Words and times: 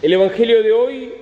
El 0.00 0.12
Evangelio 0.12 0.62
de 0.62 0.70
hoy 0.70 1.12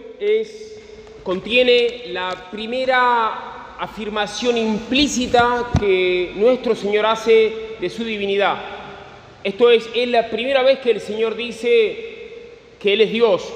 contiene 1.22 2.08
la 2.08 2.50
primera 2.50 3.74
afirmación 3.78 4.58
implícita 4.58 5.70
que 5.80 6.32
nuestro 6.34 6.74
Señor 6.74 7.06
hace 7.06 7.76
de 7.80 7.88
su 7.88 8.04
divinidad. 8.04 8.58
Esto 9.42 9.70
es, 9.70 9.88
es 9.94 10.08
la 10.08 10.28
primera 10.28 10.62
vez 10.62 10.80
que 10.80 10.90
el 10.90 11.00
Señor 11.00 11.36
dice 11.36 12.42
que 12.78 12.92
Él 12.92 13.00
es 13.00 13.10
Dios. 13.10 13.50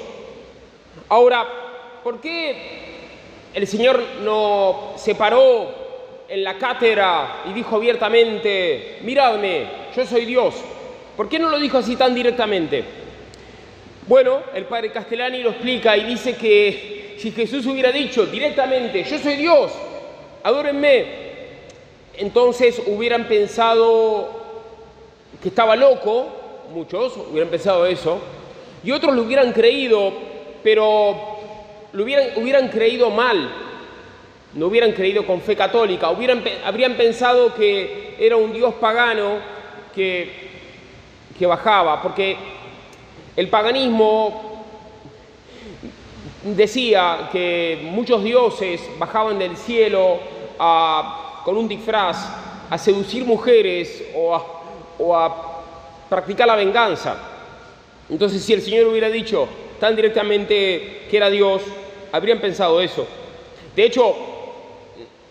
Ahora, 1.07 1.47
¿por 2.03 2.19
qué 2.19 2.55
el 3.53 3.67
Señor 3.67 4.01
no 4.23 4.93
se 4.97 5.13
paró 5.13 5.69
en 6.29 6.43
la 6.43 6.57
cátedra 6.57 7.43
y 7.47 7.53
dijo 7.53 7.75
abiertamente, 7.75 8.97
miradme, 9.03 9.67
yo 9.95 10.03
soy 10.03 10.25
Dios? 10.25 10.55
¿Por 11.15 11.29
qué 11.29 11.37
no 11.37 11.49
lo 11.49 11.59
dijo 11.59 11.77
así 11.77 11.95
tan 11.95 12.15
directamente? 12.15 13.00
Bueno, 14.07 14.41
el 14.55 14.65
padre 14.65 14.91
Castellani 14.91 15.43
lo 15.43 15.51
explica 15.51 15.95
y 15.95 16.05
dice 16.05 16.35
que 16.35 17.15
si 17.19 17.31
Jesús 17.31 17.65
hubiera 17.67 17.91
dicho 17.91 18.25
directamente, 18.25 19.03
yo 19.03 19.19
soy 19.19 19.35
Dios, 19.35 19.71
adórenme, 20.41 21.05
entonces 22.17 22.81
hubieran 22.87 23.27
pensado 23.27 24.41
que 25.41 25.49
estaba 25.49 25.75
loco, 25.75 26.27
muchos 26.73 27.15
hubieran 27.15 27.49
pensado 27.49 27.85
eso, 27.85 28.19
y 28.83 28.91
otros 28.91 29.15
lo 29.15 29.21
hubieran 29.21 29.53
creído, 29.53 30.11
pero 30.63 31.15
lo 31.93 32.03
hubieran, 32.03 32.69
creído 32.69 33.11
mal, 33.11 33.51
no 34.55 34.65
hubieran 34.65 34.93
creído 34.93 35.27
con 35.27 35.41
fe 35.41 35.55
católica, 35.55 36.09
hubieran, 36.09 36.43
habrían 36.65 36.95
pensado 36.95 37.53
que 37.53 38.15
era 38.19 38.35
un 38.35 38.51
Dios 38.51 38.73
pagano 38.75 39.37
que 39.93 40.49
bajaba, 41.39 42.01
porque 42.01 42.35
el 43.35 43.47
paganismo 43.49 44.63
decía 46.43 47.29
que 47.31 47.79
muchos 47.83 48.23
dioses 48.23 48.81
bajaban 48.97 49.39
del 49.39 49.55
cielo 49.55 50.19
con 51.45 51.57
un 51.57 51.67
disfraz 51.67 52.17
a 52.69 52.77
seducir 52.77 53.25
mujeres 53.25 54.03
o 54.15 54.35
a, 54.35 54.45
o 54.99 55.15
a 55.15 55.63
practicar 56.09 56.47
la 56.47 56.55
venganza. 56.55 57.17
Entonces, 58.09 58.43
si 58.43 58.53
el 58.53 58.61
Señor 58.61 58.87
hubiera 58.87 59.09
dicho 59.09 59.47
tan 59.79 59.95
directamente 59.95 61.07
que 61.09 61.17
era 61.17 61.29
Dios, 61.29 61.61
habrían 62.11 62.39
pensado 62.39 62.81
eso. 62.81 63.07
De 63.75 63.85
hecho, 63.85 64.15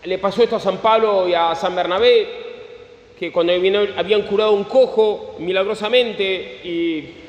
le 0.03 0.17
pasó 0.17 0.43
esto 0.43 0.55
a 0.55 0.59
San 0.59 0.77
Pablo 0.77 1.27
y 1.27 1.33
a 1.33 1.53
San 1.55 1.75
Bernabé, 1.75 2.27
que 3.17 3.31
cuando 3.31 3.53
habían 3.53 4.23
curado 4.23 4.51
un 4.53 4.63
cojo 4.63 5.35
milagrosamente 5.39 6.59
y 6.63 7.21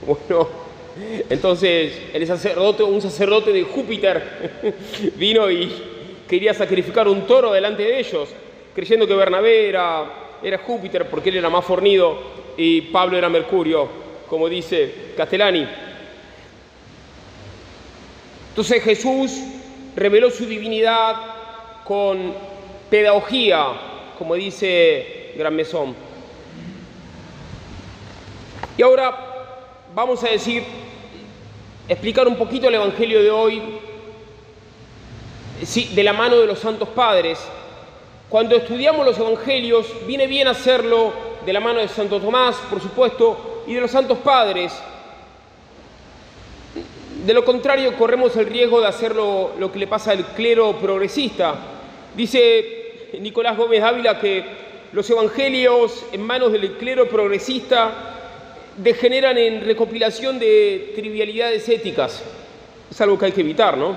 bueno, 0.06 0.48
entonces 1.28 2.00
el 2.12 2.26
sacerdote, 2.26 2.82
un 2.82 3.00
sacerdote 3.00 3.52
de 3.52 3.62
Júpiter 3.64 4.74
vino 5.16 5.50
y 5.50 5.70
quería 6.28 6.54
sacrificar 6.54 7.06
un 7.08 7.26
toro 7.26 7.52
delante 7.52 7.82
de 7.82 7.98
ellos, 8.00 8.28
creyendo 8.74 9.06
que 9.06 9.14
Bernabé 9.14 9.68
era, 9.68 10.22
Júpiter 10.64 11.06
porque 11.08 11.30
él 11.30 11.36
era 11.36 11.50
más 11.50 11.64
fornido 11.64 12.18
y 12.56 12.82
Pablo 12.82 13.18
era 13.18 13.28
Mercurio, 13.28 13.88
como 14.28 14.48
dice 14.48 15.12
Castellani. 15.16 15.66
Entonces 18.50 18.82
Jesús 18.82 19.32
reveló 19.94 20.30
su 20.30 20.46
divinidad 20.46 21.16
con 21.84 22.32
pedagogía, 22.88 23.66
como 24.18 24.34
dice 24.34 25.34
Gran 25.36 25.54
Mesón. 25.54 25.94
Y 28.78 28.82
ahora 28.82 29.25
vamos 29.96 30.22
a 30.24 30.28
decir, 30.28 30.62
explicar 31.88 32.28
un 32.28 32.36
poquito 32.36 32.68
el 32.68 32.74
Evangelio 32.74 33.22
de 33.22 33.30
hoy, 33.30 33.62
sí, 35.64 35.90
de 35.94 36.02
la 36.02 36.12
mano 36.12 36.36
de 36.36 36.46
los 36.46 36.58
santos 36.58 36.90
padres. 36.90 37.38
Cuando 38.28 38.56
estudiamos 38.56 39.06
los 39.06 39.18
Evangelios, 39.18 39.86
viene 40.06 40.26
bien 40.26 40.48
hacerlo 40.48 41.14
de 41.46 41.50
la 41.50 41.60
mano 41.60 41.78
de 41.78 41.88
Santo 41.88 42.20
Tomás, 42.20 42.56
por 42.68 42.82
supuesto, 42.82 43.64
y 43.66 43.72
de 43.72 43.80
los 43.80 43.90
santos 43.90 44.18
padres. 44.18 44.78
De 47.24 47.32
lo 47.32 47.42
contrario, 47.42 47.96
corremos 47.96 48.36
el 48.36 48.44
riesgo 48.44 48.82
de 48.82 48.88
hacerlo 48.88 49.52
lo 49.58 49.72
que 49.72 49.78
le 49.78 49.86
pasa 49.86 50.10
al 50.10 50.26
clero 50.34 50.74
progresista. 50.74 51.54
Dice 52.14 53.12
Nicolás 53.18 53.56
Gómez 53.56 53.82
Ávila 53.82 54.20
que 54.20 54.44
los 54.92 55.08
evangelios 55.08 56.04
en 56.12 56.20
manos 56.20 56.52
del 56.52 56.72
clero 56.76 57.08
progresista 57.08 58.16
degeneran 58.76 59.38
en 59.38 59.62
recopilación 59.62 60.38
de 60.38 60.92
trivialidades 60.94 61.68
éticas. 61.68 62.22
Es 62.90 63.00
algo 63.00 63.18
que 63.18 63.26
hay 63.26 63.32
que 63.32 63.40
evitar, 63.40 63.76
¿no? 63.76 63.96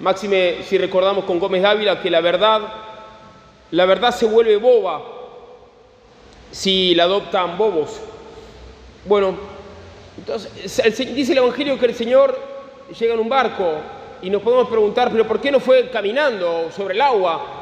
Máxime 0.00 0.58
si 0.64 0.78
recordamos 0.78 1.24
con 1.24 1.38
Gómez 1.38 1.62
Dávila 1.62 2.00
que 2.00 2.10
la 2.10 2.20
verdad, 2.20 2.60
la 3.72 3.84
verdad 3.84 4.14
se 4.14 4.26
vuelve 4.26 4.56
boba 4.56 5.02
si 6.52 6.94
la 6.94 7.04
adoptan 7.04 7.58
bobos. 7.58 8.00
Bueno, 9.04 9.36
entonces 10.16 11.14
dice 11.14 11.32
el 11.32 11.38
Evangelio 11.38 11.78
que 11.78 11.86
el 11.86 11.94
Señor 11.94 12.38
llega 12.98 13.14
en 13.14 13.20
un 13.20 13.28
barco 13.28 13.74
y 14.22 14.30
nos 14.30 14.42
podemos 14.42 14.68
preguntar, 14.68 15.10
pero 15.10 15.26
¿por 15.26 15.40
qué 15.40 15.50
no 15.50 15.60
fue 15.60 15.90
caminando 15.90 16.70
sobre 16.74 16.94
el 16.94 17.00
agua? 17.00 17.58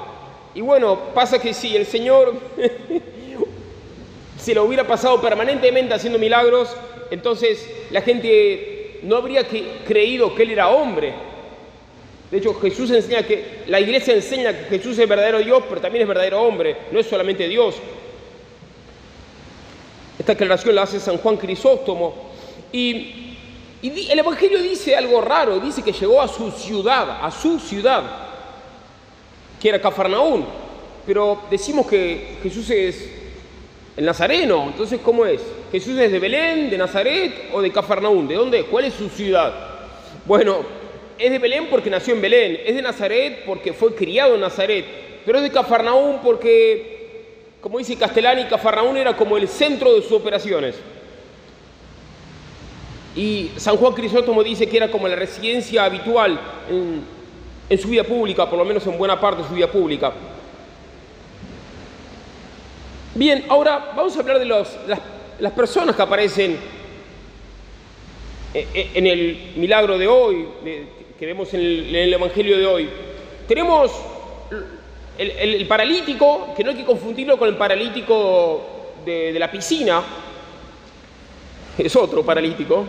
Y 0.54 0.60
bueno, 0.60 0.98
pasa 1.14 1.38
que 1.38 1.52
si 1.52 1.76
el 1.76 1.86
Señor 1.86 2.34
se 4.38 4.54
lo 4.54 4.64
hubiera 4.64 4.86
pasado 4.86 5.20
permanentemente 5.20 5.94
haciendo 5.94 6.18
milagros, 6.18 6.74
entonces 7.10 7.68
la 7.90 8.02
gente 8.02 9.00
no 9.02 9.16
habría 9.16 9.46
creído 9.86 10.34
que 10.34 10.42
él 10.42 10.50
era 10.50 10.68
hombre. 10.68 11.14
De 12.30 12.38
hecho, 12.38 12.54
Jesús 12.54 12.90
enseña 12.90 13.22
que, 13.22 13.62
la 13.68 13.80
iglesia 13.80 14.14
enseña 14.14 14.52
que 14.52 14.78
Jesús 14.78 14.98
es 14.98 15.08
verdadero 15.08 15.38
Dios, 15.38 15.62
pero 15.68 15.80
también 15.80 16.02
es 16.02 16.08
verdadero 16.08 16.42
hombre, 16.42 16.76
no 16.90 16.98
es 16.98 17.06
solamente 17.06 17.48
Dios. 17.48 17.76
Esta 20.18 20.32
aclaración 20.32 20.74
la 20.74 20.82
hace 20.82 20.98
San 20.98 21.18
Juan 21.18 21.36
Crisóstomo. 21.36 22.32
Y, 22.72 23.36
y 23.80 24.08
el 24.10 24.18
Evangelio 24.18 24.60
dice 24.60 24.96
algo 24.96 25.20
raro, 25.20 25.60
dice 25.60 25.82
que 25.82 25.92
llegó 25.92 26.20
a 26.20 26.26
su 26.26 26.50
ciudad, 26.50 27.24
a 27.24 27.30
su 27.30 27.60
ciudad, 27.60 28.02
que 29.60 29.68
era 29.68 29.80
Cafarnaún. 29.80 30.44
Pero 31.06 31.42
decimos 31.48 31.86
que 31.86 32.38
Jesús 32.42 32.68
es 32.70 33.15
el 33.96 34.04
nazareno. 34.04 34.64
Entonces, 34.66 35.00
¿cómo 35.02 35.24
es? 35.24 35.40
¿Jesús 35.72 35.98
es 35.98 36.12
de 36.12 36.18
Belén, 36.18 36.70
de 36.70 36.78
Nazaret 36.78 37.48
o 37.52 37.62
de 37.62 37.72
Cafarnaún? 37.72 38.28
¿De 38.28 38.34
dónde? 38.34 38.64
¿Cuál 38.64 38.84
es 38.84 38.94
su 38.94 39.08
ciudad? 39.08 39.54
Bueno, 40.26 40.58
es 41.18 41.30
de 41.30 41.38
Belén 41.38 41.68
porque 41.70 41.90
nació 41.90 42.14
en 42.14 42.20
Belén, 42.20 42.60
es 42.64 42.74
de 42.74 42.82
Nazaret 42.82 43.44
porque 43.46 43.72
fue 43.72 43.94
criado 43.94 44.34
en 44.34 44.40
Nazaret, 44.42 44.84
pero 45.24 45.38
es 45.38 45.44
de 45.44 45.50
Cafarnaún 45.50 46.18
porque, 46.22 47.54
como 47.60 47.78
dice 47.78 47.96
Castellani, 47.96 48.44
Cafarnaún 48.44 48.96
era 48.96 49.16
como 49.16 49.36
el 49.36 49.48
centro 49.48 49.94
de 49.94 50.02
sus 50.02 50.12
operaciones. 50.12 50.76
Y 53.14 53.50
San 53.56 53.78
Juan 53.78 53.94
Crisóstomo 53.94 54.44
dice 54.44 54.68
que 54.68 54.76
era 54.76 54.90
como 54.90 55.08
la 55.08 55.16
residencia 55.16 55.84
habitual 55.84 56.38
en, 56.68 57.02
en 57.70 57.78
su 57.78 57.88
vida 57.88 58.04
pública, 58.04 58.48
por 58.48 58.58
lo 58.58 58.64
menos 58.66 58.86
en 58.86 58.98
buena 58.98 59.18
parte 59.18 59.42
de 59.42 59.48
su 59.48 59.54
vida 59.54 59.68
pública. 59.68 60.12
Bien, 63.16 63.46
ahora 63.48 63.94
vamos 63.96 64.14
a 64.14 64.20
hablar 64.20 64.38
de 64.38 64.44
las, 64.44 65.52
personas 65.52 65.96
que 65.96 66.02
aparecen 66.02 66.58
eh, 68.52 68.68
eh, 68.74 68.90
en 68.92 69.06
el 69.06 69.52
milagro 69.56 69.96
de 69.96 70.06
hoy, 70.06 70.46
que 71.18 71.24
vemos 71.24 71.54
en 71.54 71.60
el, 71.60 72.12
Evangelio 72.12 72.58
de 72.58 72.66
hoy. 72.66 72.90
Tenemos 73.48 73.90
el, 75.16 75.66
paralítico, 75.66 76.52
que 76.54 76.62
no 76.62 76.72
hay 76.72 76.76
que 76.76 76.84
confundirlo 76.84 77.38
con 77.38 77.48
el 77.48 77.56
paralítico 77.56 78.92
de, 79.06 79.32
de 79.32 79.38
la 79.38 79.50
piscina, 79.50 80.02
es 81.78 81.96
otro 81.96 82.22
paralítico. 82.22 82.84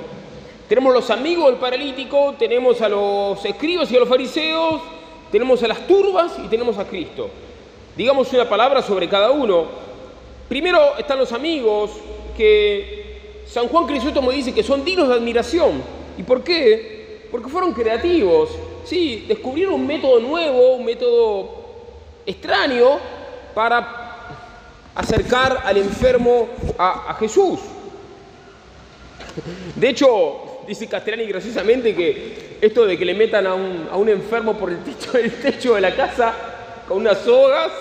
Tenemos 0.67 0.93
los 0.93 1.09
amigos 1.09 1.51
del 1.51 1.55
paralítico, 1.55 2.35
tenemos 2.37 2.81
a 2.81 2.89
los 2.89 3.45
escribas 3.45 3.89
y 3.89 3.95
a 3.95 3.99
los 4.01 4.09
fariseos, 4.09 4.81
tenemos 5.31 5.63
a 5.63 5.69
las 5.69 5.87
turbas 5.87 6.33
y 6.43 6.49
tenemos 6.49 6.77
a 6.77 6.85
Cristo. 6.85 7.29
Digamos 7.95 8.33
una 8.33 8.49
palabra 8.49 8.81
sobre 8.81 9.07
cada 9.07 9.31
uno. 9.31 9.86
Primero 10.47 10.97
están 10.97 11.17
los 11.17 11.33
amigos 11.33 11.91
que 12.35 13.41
San 13.47 13.67
Juan 13.67 13.85
Crisóstomo 13.85 14.31
dice 14.31 14.53
que 14.53 14.63
son 14.63 14.85
dignos 14.85 15.09
de 15.09 15.15
admiración. 15.15 15.81
¿Y 16.17 16.23
por 16.23 16.43
qué? 16.43 17.27
Porque 17.31 17.49
fueron 17.49 17.73
creativos. 17.73 18.49
Sí, 18.85 19.25
descubrieron 19.27 19.75
un 19.75 19.87
método 19.87 20.19
nuevo, 20.19 20.75
un 20.75 20.85
método 20.85 21.49
extraño 22.25 22.99
para 23.53 24.07
acercar 24.95 25.61
al 25.65 25.77
enfermo 25.77 26.47
a, 26.77 27.15
Jesús. 27.19 27.59
De 29.75 29.89
hecho, 29.89 30.61
dice 30.65 30.87
Castellani 30.87 31.25
graciosamente 31.25 31.93
que 31.93 32.57
esto 32.61 32.85
de 32.85 32.97
que 32.97 33.05
le 33.05 33.13
metan 33.13 33.45
a 33.47 33.53
un, 33.53 34.09
enfermo 34.09 34.57
por 34.57 34.69
el 34.69 34.79
techo, 34.83 35.17
el 35.17 35.31
techo 35.33 35.75
de 35.75 35.81
la 35.81 35.95
casa 35.95 36.33
con 36.87 36.97
unas 36.97 37.19
sogas 37.19 37.71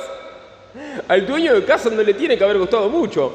al 1.08 1.26
dueño 1.26 1.55
de 1.55 1.64
casa 1.64 1.90
no 1.90 2.02
le 2.02 2.14
tiene 2.14 2.37
que 2.37 2.44
haber 2.44 2.58
gustado 2.58 2.88
mucho. 2.88 3.32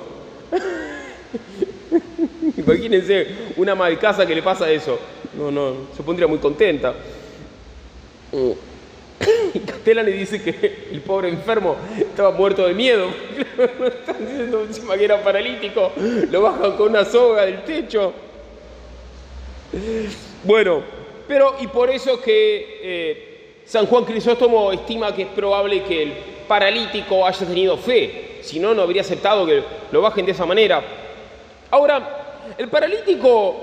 Imagínense 2.58 3.28
una 3.58 3.74
ama 3.74 3.90
de 3.90 3.98
casa 3.98 4.26
que 4.26 4.36
le 4.36 4.42
pasa 4.42 4.70
eso. 4.70 5.00
No, 5.38 5.52
no, 5.52 5.74
se 5.96 6.04
pondría 6.04 6.28
muy 6.28 6.40
contenta. 6.40 6.94
Y 9.54 9.60
Castellani 9.60 10.12
dice 10.14 10.42
que 10.42 10.88
el 10.92 11.02
pobre 11.02 11.30
enfermo 11.30 11.76
estaba 11.96 12.32
muerto 12.32 12.66
de 12.66 12.74
miedo. 12.74 13.08
Están 13.58 14.16
diciendo 14.26 14.64
encima 14.68 14.98
que 14.98 15.06
era 15.06 15.24
paralítico. 15.24 15.92
Lo 16.32 16.42
bajan 16.42 16.76
con 16.76 16.90
una 16.90 17.06
soga 17.06 17.46
del 17.46 17.64
techo. 17.64 18.14
Bueno, 20.44 20.82
pero 21.28 21.56
y 21.60 21.68
por 21.68 21.90
eso 21.90 22.20
que 22.20 22.80
eh, 22.82 23.62
San 23.66 23.86
Juan 23.86 24.06
Crisóstomo 24.06 24.72
estima 24.72 25.16
que 25.16 25.24
es 25.24 25.28
probable 25.30 25.84
que 25.84 26.04
el 26.04 26.14
paralítico 26.52 27.26
haya 27.26 27.48
tenido 27.48 27.78
fe. 27.78 28.40
Si 28.42 28.60
no, 28.60 28.74
no 28.74 28.82
habría 28.82 29.04
aceptado 29.04 29.46
que 29.46 29.64
lo 29.90 30.02
bajen 30.02 30.26
de 30.26 30.34
esa 30.34 30.46
manera. 30.46 30.84
Ahora, 31.70 32.44
el 32.58 32.68
paralítico 32.68 33.56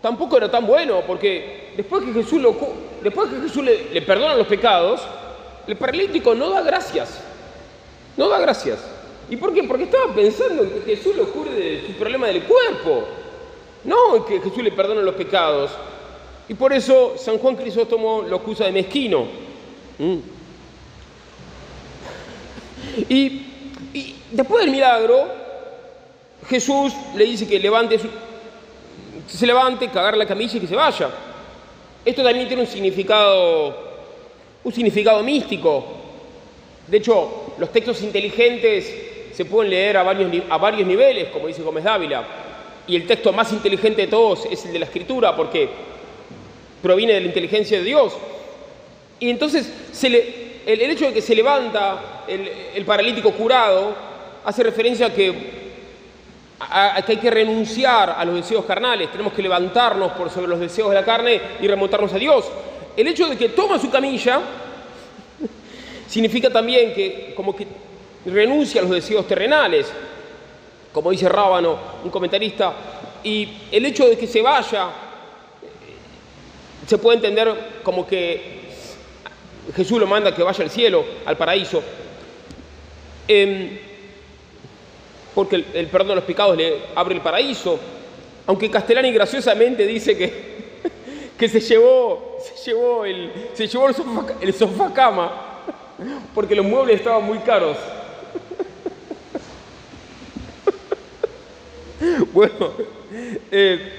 tampoco 0.00 0.38
era 0.38 0.50
tan 0.50 0.66
bueno, 0.66 1.02
porque 1.06 1.74
después 1.76 2.04
que 2.04 2.14
Jesús, 2.14 2.40
que 3.02 3.40
Jesús 3.42 3.62
le, 3.62 3.92
le 3.92 4.00
perdona 4.00 4.34
los 4.34 4.46
pecados, 4.46 5.02
el 5.66 5.76
paralítico 5.76 6.34
no 6.34 6.48
da 6.48 6.62
gracias. 6.62 7.20
No 8.16 8.30
da 8.30 8.38
gracias. 8.38 8.78
¿Y 9.28 9.36
por 9.36 9.52
qué? 9.52 9.64
Porque 9.64 9.84
estaba 9.84 10.14
pensando 10.14 10.62
en 10.62 10.70
que 10.70 10.96
Jesús 10.96 11.14
lo 11.16 11.26
cure 11.26 11.50
de 11.50 11.86
su 11.86 11.92
problema 11.98 12.28
del 12.28 12.44
cuerpo. 12.44 13.04
No 13.84 14.24
que 14.24 14.40
Jesús 14.40 14.62
le 14.62 14.72
perdona 14.72 15.02
los 15.02 15.16
pecados. 15.16 15.70
Y 16.48 16.54
por 16.54 16.72
eso 16.72 17.16
San 17.18 17.36
Juan 17.36 17.56
Crisóstomo 17.56 18.22
lo 18.26 18.36
acusa 18.36 18.64
de 18.64 18.72
mezquino. 18.72 19.26
Mm. 19.98 20.35
Y, 23.08 23.42
después 24.30 24.64
del 24.64 24.70
milagro, 24.70 25.28
Jesús 26.48 26.92
le 27.14 27.24
dice 27.24 27.46
que 27.46 27.58
levante 27.58 27.98
su, 27.98 28.08
se 29.26 29.46
levante, 29.46 29.88
cagar 29.88 30.16
la 30.16 30.26
camilla 30.26 30.56
y 30.56 30.60
que 30.60 30.66
se 30.66 30.76
vaya. 30.76 31.10
Esto 32.04 32.22
también 32.22 32.46
tiene 32.46 32.62
un 32.62 32.68
significado, 32.68 33.76
un 34.62 34.72
significado 34.72 35.22
místico. 35.22 35.84
De 36.86 36.98
hecho, 36.98 37.54
los 37.58 37.72
textos 37.72 38.02
inteligentes 38.02 39.32
se 39.32 39.44
pueden 39.44 39.70
leer 39.70 39.96
a 39.96 40.02
varios, 40.02 40.30
a 40.48 40.56
varios 40.56 40.86
niveles, 40.86 41.28
como 41.28 41.48
dice 41.48 41.62
Gómez 41.62 41.84
Dávila. 41.84 42.24
Y 42.86 42.94
el 42.94 43.06
texto 43.06 43.32
más 43.32 43.52
inteligente 43.52 44.02
de 44.02 44.08
todos 44.08 44.46
es 44.50 44.64
el 44.64 44.72
de 44.72 44.78
la 44.78 44.84
escritura, 44.84 45.34
porque 45.34 45.68
proviene 46.80 47.14
de 47.14 47.20
la 47.20 47.26
inteligencia 47.26 47.78
de 47.78 47.84
Dios. 47.84 48.16
Y 49.18 49.30
entonces 49.30 49.72
se 49.92 50.08
le, 50.08 50.46
el, 50.66 50.80
hecho 50.82 51.06
de 51.06 51.14
que 51.14 51.22
se 51.22 51.34
levanta 51.34 52.15
el, 52.28 52.84
paralítico 52.84 53.32
curado 53.32 53.94
hace 54.44 54.62
referencia 54.62 55.06
a 55.06 55.12
que 55.12 55.66
a, 56.58 57.02
que 57.04 57.12
hay 57.12 57.18
que 57.18 57.30
renunciar 57.30 58.14
a 58.16 58.24
los 58.24 58.36
deseos 58.36 58.64
carnales, 58.64 59.10
tenemos 59.10 59.32
que 59.32 59.42
levantarnos 59.42 60.12
por 60.12 60.30
sobre 60.30 60.48
los 60.48 60.60
deseos 60.60 60.88
de 60.88 60.94
la 60.94 61.04
carne 61.04 61.40
y 61.60 61.66
remontarnos 61.66 62.12
a 62.12 62.18
Dios. 62.18 62.46
El 62.96 63.06
hecho 63.08 63.28
de 63.28 63.36
que 63.36 63.50
toma 63.50 63.78
su 63.78 63.90
camilla 63.90 64.40
significa 66.08 66.50
también 66.50 66.94
que 66.94 67.34
como 67.36 67.54
que 67.54 67.66
renuncia 68.24 68.80
a 68.80 68.84
los 68.84 68.92
deseos 68.92 69.26
terrenales, 69.26 69.92
como 70.92 71.10
dice 71.10 71.28
Rábano, 71.28 71.78
un 72.04 72.10
comentarista, 72.10 72.72
y 73.22 73.48
el 73.70 73.84
hecho 73.84 74.08
de 74.08 74.16
que 74.16 74.26
se 74.26 74.40
vaya 74.40 74.88
se 76.86 76.98
puede 76.98 77.16
entender 77.16 77.80
como 77.82 78.06
que 78.06 78.56
Jesús 79.74 79.98
lo 79.98 80.06
manda 80.06 80.34
que 80.34 80.42
vaya 80.42 80.62
al 80.62 80.70
cielo, 80.70 81.04
al 81.24 81.36
paraíso. 81.36 81.82
Eh, 83.28 83.80
porque 85.36 85.64
el, 85.74 85.86
perdón 85.88 86.08
de 86.08 86.14
los 86.14 86.24
pecados 86.24 86.56
le 86.56 86.78
abre 86.94 87.14
el 87.14 87.20
paraíso. 87.20 87.78
Aunque 88.46 88.70
Castellani 88.70 89.12
graciosamente 89.12 89.86
dice 89.86 90.16
que, 90.16 90.32
que 91.38 91.46
se 91.46 91.60
llevó, 91.60 92.38
se 92.42 92.70
llevó, 92.70 93.04
el, 93.04 93.30
se 93.52 93.66
llevó 93.66 93.88
el, 94.40 94.54
sofá, 94.54 94.94
cama 94.94 95.60
porque 96.34 96.54
los 96.54 96.64
muebles 96.64 96.96
estaban 96.96 97.24
muy 97.24 97.38
caros. 97.38 97.76
Bueno, 102.32 102.72
eh, 103.50 103.92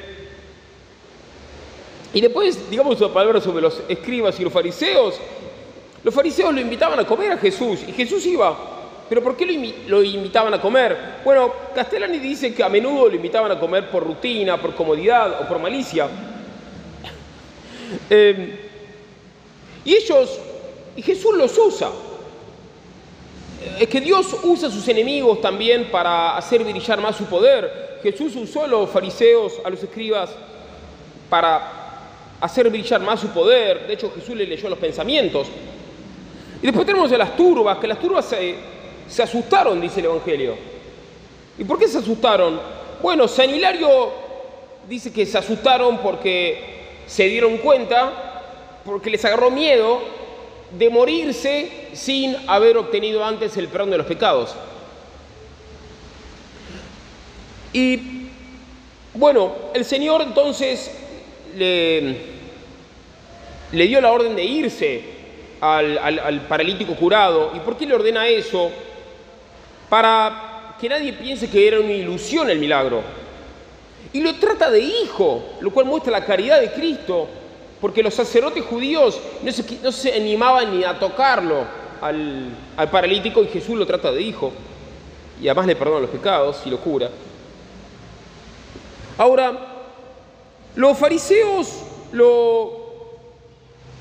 y 2.13 2.21
después, 2.21 2.69
digamos 2.69 3.01
una 3.01 3.11
palabra 3.11 3.41
sobre 3.41 3.61
los 3.61 3.81
escribas 3.89 4.39
y 4.39 4.43
los 4.43 4.53
fariseos. 4.53 5.15
Los 6.03 6.13
fariseos 6.13 6.53
lo 6.53 6.61
invitaban 6.61 6.99
a 6.99 7.05
comer 7.05 7.31
a 7.31 7.37
Jesús 7.37 7.79
y 7.87 7.91
Jesús 7.91 8.25
iba 8.27 8.76
¿Pero 9.09 9.23
por 9.23 9.37
qué 9.37 9.45
lo, 9.87 10.03
invitaban 10.03 10.53
a 10.53 10.61
comer? 10.61 10.97
Bueno, 11.23 11.53
Castellani 11.73 12.19
dice 12.19 12.53
que 12.53 12.63
a 12.63 12.69
menudo 12.69 13.07
lo 13.07 13.15
invitaban 13.15 13.51
a 13.51 13.59
comer 13.59 13.89
por 13.89 14.03
rutina, 14.03 14.61
por 14.61 14.75
comodidad 14.75 15.41
o 15.41 15.47
por 15.47 15.59
malicia. 15.59 16.07
Em, 18.09 18.51
y 19.85 19.93
ellos, 19.95 20.39
y 20.97 21.01
Jesús 21.01 21.35
los 21.37 21.57
usa. 21.57 21.89
Es 23.79 23.87
que 23.87 24.01
Dios 24.01 24.35
usa 24.43 24.67
a 24.67 24.71
sus 24.71 24.85
enemigos 24.89 25.39
también 25.39 25.89
para 25.89 26.35
hacer 26.35 26.63
brillar 26.63 26.99
más 26.99 27.15
su 27.15 27.25
poder. 27.25 27.99
Jesús 28.03 28.35
usó 28.35 28.65
a 28.65 28.67
los 28.67 28.89
fariseos, 28.89 29.53
a 29.63 29.69
los 29.69 29.81
escribas, 29.81 30.31
para 31.29 31.77
hacer 32.41 32.69
brillar 32.69 32.99
más 33.01 33.21
su 33.21 33.29
poder. 33.29 33.87
De 33.87 33.93
hecho, 33.93 34.11
Jesús 34.13 34.35
le 34.35 34.45
leyó 34.45 34.69
los 34.69 34.79
pensamientos. 34.79 35.47
Y 36.61 36.65
después 36.65 36.85
tenemos 36.85 37.11
a 37.11 37.17
las 37.17 37.35
turbas, 37.37 37.77
que 37.77 37.87
las 37.87 37.99
turbas 37.99 38.25
se 39.07 39.23
asustaron, 39.23 39.79
dice 39.81 39.99
el 39.99 40.07
Evangelio. 40.07 40.55
¿Y 41.57 41.63
por 41.63 41.79
qué 41.79 41.87
se 41.87 41.97
asustaron? 41.97 42.59
Bueno, 43.01 43.27
San 43.27 43.49
Hilario 43.49 44.11
dice 44.87 45.11
que 45.11 45.25
se 45.25 45.37
asustaron 45.37 45.97
porque 45.99 46.77
se 47.07 47.25
dieron 47.25 47.57
cuenta, 47.57 48.41
porque 48.85 49.09
les 49.09 49.23
agarró 49.25 49.49
miedo 49.49 49.99
de 50.71 50.89
morirse 50.89 51.89
sin 51.93 52.35
haber 52.47 52.77
obtenido 52.77 53.23
antes 53.23 53.55
el 53.57 53.67
perdón 53.67 53.91
de 53.91 53.97
los 53.97 54.07
pecados. 54.07 54.55
Y 57.73 58.27
bueno, 59.13 59.53
el 59.73 59.85
Señor 59.85 60.21
entonces 60.21 60.91
le, 61.55 62.17
le 63.71 63.87
dio 63.87 64.01
la 64.01 64.11
orden 64.11 64.35
de 64.35 64.43
irse 64.43 65.01
al, 65.61 65.97
al 65.97 66.41
paralítico 66.41 66.95
curado. 66.95 67.51
¿Y 67.55 67.59
por 67.59 67.77
qué 67.77 67.85
le 67.85 67.95
ordena 67.95 68.27
eso? 68.27 68.71
Para 69.89 70.75
que 70.79 70.89
nadie 70.89 71.13
piense 71.13 71.49
que 71.49 71.67
era 71.67 71.79
una 71.79 71.91
ilusión 71.91 72.49
el 72.49 72.59
milagro. 72.59 73.01
Y 74.13 74.21
lo 74.21 74.35
trata 74.35 74.69
de 74.69 74.79
hijo, 74.79 75.43
lo 75.61 75.71
cual 75.71 75.85
muestra 75.85 76.11
la 76.11 76.25
caridad 76.25 76.59
de 76.59 76.71
Cristo, 76.71 77.27
porque 77.81 78.01
los 78.01 78.13
sacerdotes 78.13 78.63
judíos 78.65 79.19
no 79.83 79.91
se, 79.91 80.13
animaban 80.13 80.77
ni 80.77 80.83
a 80.83 80.97
tocarlo 80.97 81.65
al, 82.01 82.49
paralítico 82.91 83.43
y 83.43 83.47
Jesús 83.47 83.77
lo 83.77 83.85
trata 83.85 84.11
de 84.11 84.21
hijo. 84.21 84.51
Y 85.41 85.47
además 85.47 85.67
le 85.67 85.75
perdona 85.75 86.01
los 86.01 86.09
pecados 86.09 86.61
y 86.65 86.69
lo 86.69 86.79
cura. 86.79 87.09
Ahora, 89.17 89.53
los 90.75 90.97
fariseos 90.97 91.83
lo, 92.11 92.87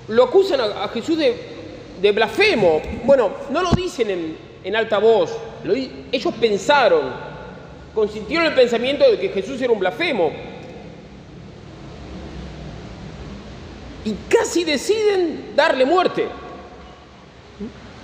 lo 0.09 0.25
acusan 0.25 0.61
a, 0.61 0.89
Jesús 0.89 1.19
de, 1.19 1.37
de, 2.01 2.13
blasfemo. 2.13 2.81
Bueno, 3.05 3.31
no 3.51 3.63
lo 3.63 3.73
dicen 3.73 4.11
en, 4.11 4.37
en 4.67 4.75
alta 4.75 4.99
voz. 4.99 5.31
ellos 6.11 6.35
pensaron, 6.41 7.13
consintieron 7.95 8.49
el 8.49 8.55
pensamiento 8.55 9.09
de 9.09 9.17
que 9.17 9.29
Jesús 9.29 9.63
era 9.63 9.73
un 9.73 9.79
blasfemo. 9.79 10.33
Y 14.05 14.13
casi 14.29 14.65
deciden 14.65 15.53
darle 15.55 15.85
muerte. 15.85 16.27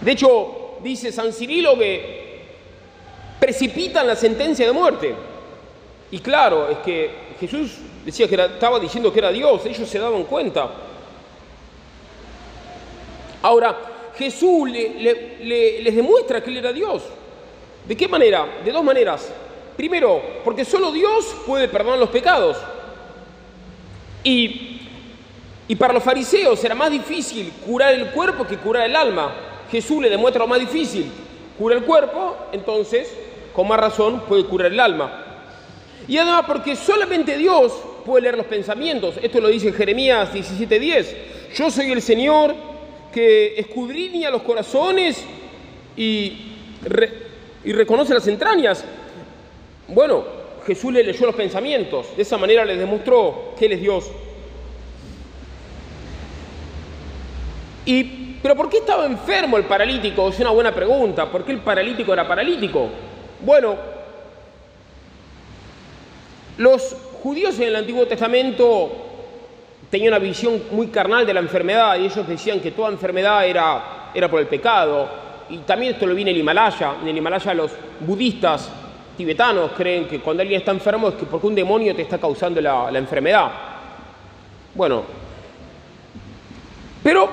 De 0.00 0.12
hecho, 0.12 0.78
dice 0.84 1.10
San 1.10 1.32
Cirilo 1.32 1.76
que 1.76 2.44
precipitan 3.40 4.06
la 4.06 4.14
sentencia 4.14 4.64
de 4.64 4.72
muerte. 4.72 5.14
Y 6.12 6.20
claro, 6.20 6.68
es 6.70 6.78
que 6.78 7.10
Jesús 7.40 7.78
decía 8.04 8.28
que 8.28 8.36
estaba 8.36 8.78
diciendo 8.78 9.12
que 9.12 9.18
era 9.18 9.32
Dios, 9.32 9.66
ellos 9.66 9.88
se 9.88 9.98
daban 9.98 10.22
cuenta. 10.22 10.70
Ahora, 13.42 13.91
Jesús 14.16 14.70
les 14.70 15.96
demuestra 15.96 16.42
que 16.42 16.50
Él 16.50 16.58
era 16.58 16.72
Dios. 16.72 17.02
¿De 17.86 17.96
qué 17.96 18.08
manera? 18.08 18.46
De 18.64 18.70
dos 18.70 18.84
maneras. 18.84 19.32
Primero, 19.76 20.22
porque 20.44 20.64
solo 20.64 20.92
Dios 20.92 21.34
puede 21.46 21.68
perdonar 21.68 21.98
los 21.98 22.10
pecados. 22.10 22.56
Y, 24.22 24.80
y 25.66 25.76
para 25.76 25.94
los 25.94 26.02
fariseos 26.02 26.62
era 26.62 26.74
más 26.74 26.90
difícil 26.90 27.52
curar 27.66 27.94
el 27.94 28.10
cuerpo 28.10 28.46
que 28.46 28.58
curar 28.58 28.88
el 28.88 28.94
alma. 28.94 29.32
Jesús 29.70 30.02
le 30.02 30.10
demuestra 30.10 30.40
lo 30.40 30.48
más 30.48 30.60
difícil. 30.60 31.10
Cura 31.58 31.74
el 31.74 31.84
cuerpo, 31.84 32.36
entonces, 32.52 33.12
con 33.52 33.68
más 33.68 33.78
razón, 33.78 34.20
puede 34.28 34.44
curar 34.44 34.72
el 34.72 34.80
alma. 34.80 35.24
Y 36.08 36.18
además 36.18 36.44
porque 36.46 36.76
solamente 36.76 37.36
Dios 37.36 37.72
puede 38.04 38.22
leer 38.22 38.36
los 38.36 38.46
pensamientos. 38.46 39.14
Esto 39.22 39.40
lo 39.40 39.48
dice 39.48 39.72
Jeremías 39.72 40.32
17:10. 40.32 41.06
Yo 41.54 41.70
soy 41.70 41.92
el 41.92 42.02
Señor 42.02 42.54
que 43.12 43.58
escudriña 43.58 44.30
los 44.30 44.42
corazones 44.42 45.24
y, 45.96 46.54
y 47.64 47.72
reconoce 47.72 48.14
las 48.14 48.26
entrañas. 48.26 48.84
Bueno, 49.88 50.24
Jesús 50.66 50.92
le 50.92 51.04
leyó 51.04 51.26
los 51.26 51.34
pensamientos. 51.34 52.16
De 52.16 52.22
esa 52.22 52.38
manera 52.38 52.64
les 52.64 52.78
demostró 52.78 53.54
que 53.58 53.66
Él 53.66 53.72
es 53.72 53.80
Dios. 53.80 54.10
Y, 57.84 58.38
¿Pero 58.42 58.56
por 58.56 58.68
qué 58.68 58.78
estaba 58.78 59.06
enfermo 59.06 59.56
el 59.56 59.64
paralítico? 59.64 60.28
Es 60.28 60.38
una 60.40 60.50
buena 60.50 60.74
pregunta. 60.74 61.30
¿Por 61.30 61.44
qué 61.44 61.52
el 61.52 61.60
paralítico 61.60 62.12
era 62.12 62.26
paralítico? 62.26 62.88
Bueno, 63.40 63.76
los 66.58 66.96
judíos 67.22 67.58
en 67.58 67.68
el 67.68 67.76
Antiguo 67.76 68.06
Testamento 68.06 69.01
tenían 69.92 70.14
una 70.14 70.20
visión 70.20 70.62
muy 70.70 70.86
carnal 70.86 71.26
de 71.26 71.34
la 71.34 71.40
enfermedad 71.40 71.98
y 71.98 72.06
ellos 72.06 72.26
decían 72.26 72.60
que 72.60 72.70
toda 72.70 72.88
enfermedad 72.88 73.46
era, 73.46 74.10
era 74.14 74.26
por 74.30 74.40
el 74.40 74.46
pecado. 74.46 75.06
Y 75.50 75.58
también 75.58 75.92
esto 75.92 76.06
lo 76.06 76.14
vi 76.14 76.22
en 76.22 76.28
el 76.28 76.38
Himalaya. 76.38 76.94
En 77.02 77.08
el 77.08 77.18
Himalaya 77.18 77.52
los 77.52 77.72
budistas 78.00 78.70
tibetanos 79.18 79.72
creen 79.72 80.08
que 80.08 80.18
cuando 80.20 80.40
alguien 80.40 80.60
está 80.60 80.70
enfermo 80.70 81.10
es 81.10 81.16
que 81.16 81.26
porque 81.26 81.46
un 81.46 81.54
demonio 81.54 81.94
te 81.94 82.00
está 82.00 82.16
causando 82.16 82.58
la, 82.58 82.88
enfermedad. 82.94 83.52
Bueno, 84.74 85.02
pero 87.02 87.28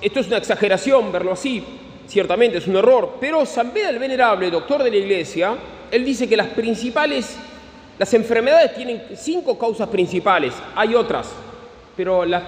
esto 0.00 0.20
es 0.20 0.28
una 0.28 0.38
exageración 0.38 1.12
verlo 1.12 1.32
así, 1.32 1.62
ciertamente 2.06 2.56
es 2.56 2.66
un 2.66 2.76
error, 2.76 3.16
pero 3.20 3.44
San 3.44 3.74
Beda 3.74 3.90
el 3.90 3.98
Venerable, 3.98 4.50
doctor 4.50 4.82
de 4.82 4.90
la 4.90 4.96
Iglesia, 4.96 5.54
él 5.90 6.06
dice 6.06 6.26
que 6.26 6.38
las 6.38 6.46
principales, 6.46 7.36
las 7.98 8.14
enfermedades 8.14 8.74
tienen 8.74 9.02
cinco 9.14 9.58
causas 9.58 9.90
principales, 9.90 10.54
hay 10.74 10.94
otras, 10.94 11.34
pero 11.98 12.24
las 12.24 12.44